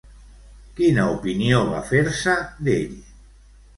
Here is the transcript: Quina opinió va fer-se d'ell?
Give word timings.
Quina 0.79 1.03
opinió 1.17 1.59
va 1.73 1.81
fer-se 1.93 2.37
d'ell? 2.69 2.99